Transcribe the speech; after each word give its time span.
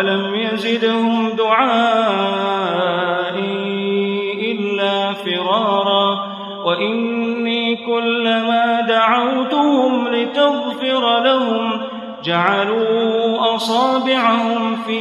فلم 0.00 0.34
يزدهم 0.34 1.30
دعائي 1.30 1.80
إلا 4.52 5.12
فرارا 5.12 6.26
وإني 6.64 7.76
كلما 7.76 8.80
دعوتهم 8.80 10.08
لتغفر 10.08 11.22
لهم 11.22 11.80
جعلوا 12.24 13.54
أصابعهم 13.54 14.76
في 14.76 15.00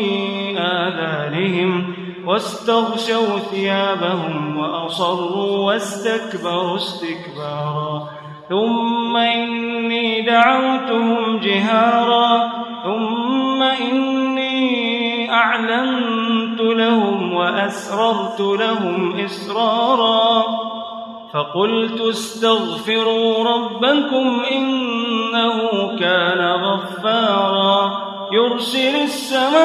آذانهم 0.57 1.93
واستغشوا 2.25 3.39
ثيابهم 3.51 4.57
وأصروا 4.57 5.67
واستكبروا 5.67 6.75
استكبارا 6.75 8.09
ثم 8.49 9.17
إني 9.17 10.21
دعوتهم 10.21 11.39
جهارا 11.39 12.51
ثم 12.83 13.18
لهم 17.69 17.79
وأسررت 17.89 18.39
لهم 18.39 19.19
إسرارا 19.19 20.43
فقلت 21.33 22.01
استغفروا 22.01 23.43
ربكم 23.43 24.41
إنه 24.51 25.59
كان 25.99 26.41
غفارا 26.51 27.91
يرسل 28.31 28.95
السماء 28.95 29.59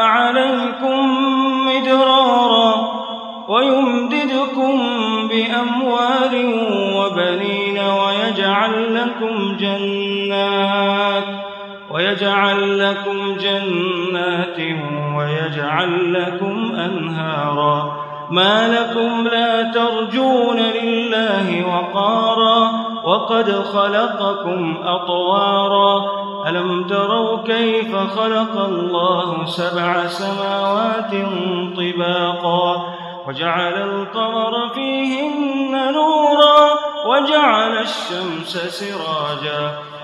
عليكم 0.00 0.98
مدرارا 1.66 2.98
ويمددكم 3.48 3.87
ويجعل 12.08 12.90
لكم 12.90 13.36
جنات 13.36 14.58
ويجعل 15.16 16.14
لكم 16.14 16.74
أنهارا. 16.74 17.96
ما 18.30 18.68
لكم 18.68 19.28
لا 19.28 19.62
ترجون 19.62 20.56
لله 20.56 21.66
وقارا. 21.66 22.70
وقد 23.04 23.50
خلقكم 23.50 24.76
أطوارا. 24.84 26.10
ألم 26.48 26.84
تروا 26.84 27.42
كيف 27.42 27.96
خلق 27.96 28.64
الله 28.64 29.46
سبع 29.46 30.06
سماوات 30.06 31.10
طباقا؟ 31.76 32.94
وجعل 33.28 33.72
القمر 33.72 34.68
فيهن 34.74 35.92
نورا. 35.92 36.70
وجعل 37.06 37.78
الشمس 37.78 38.56
سراجا. 38.56 39.97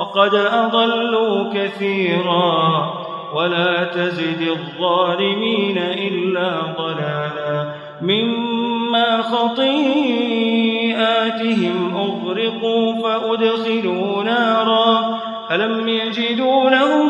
وقد 0.00 0.34
أضلوا 0.34 1.52
كثيرا 1.54 2.94
ولا 3.34 3.84
تزد 3.84 4.40
الظالمين 4.48 5.78
إلا 5.78 6.50
ضلالا 6.78 7.74
مما 8.02 9.22
خطيئاتهم 9.22 9.76
أغرقوا 11.96 12.94
فأدخلوا 12.94 14.22
نارا 14.22 15.18
فلم 15.48 15.88
يجدوا 15.88 16.70
لهم 16.70 17.09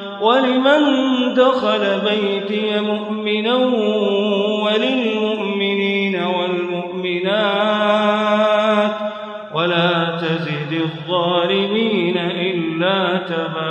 ولمن 0.21 0.81
دخل 1.33 1.99
بيتي 1.99 2.79
مؤمنا 2.81 3.55
وللمؤمنين 4.63 6.15
والمؤمنات 6.23 7.71
ولا 9.53 10.17
تزد 10.21 10.73
الظالمين 10.73 12.17
إلا 12.17 13.17
تبارا 13.17 13.70